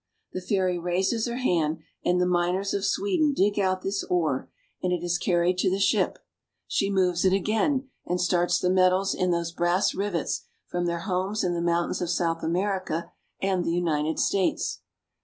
The 0.33 0.41
fairy 0.41 0.79
raises 0.79 1.27
her 1.27 1.35
hand, 1.35 1.77
and 2.03 2.19
the 2.19 2.25
miners 2.25 2.73
of 2.73 2.85
Sweden 2.85 3.33
dig 3.35 3.59
out 3.59 3.83
this 3.83 4.03
ore 4.05 4.49
and 4.81 4.91
it 4.91 5.03
is 5.03 5.19
carried 5.19 5.59
to 5.59 5.69
60 5.69 5.69
ENGLAND. 5.69 5.75
the 5.75 6.09
ship. 6.17 6.25
She 6.65 6.89
moves 6.89 7.23
it 7.23 7.33
again, 7.33 7.87
and 8.07 8.19
starts 8.19 8.57
the 8.57 8.71
metals 8.71 9.13
in 9.13 9.29
those 9.29 9.51
brass 9.51 9.93
rivets 9.93 10.41
from 10.65 10.87
their 10.87 11.01
homes 11.01 11.43
in 11.43 11.53
the 11.53 11.61
mountains 11.61 12.01
of 12.01 12.09
South 12.09 12.41
America 12.41 13.11
and 13.43 13.63
the 13.63 13.73
United 13.75 14.17
States. 14.17 14.79